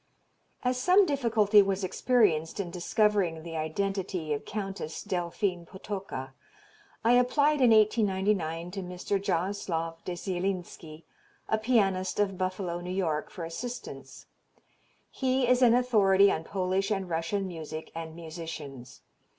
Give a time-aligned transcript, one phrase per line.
[0.63, 6.33] As some difficulty was experienced in discovering the identity of Countess Delphine Potocka,
[7.05, 9.21] I applied in 1899 to Mr.
[9.23, 11.05] Jaraslow de Zielinski,
[11.47, 14.25] a pianist of Buffalo, New York, for assistance;
[15.11, 19.01] he is an authority on Polish and Russian music and musicians.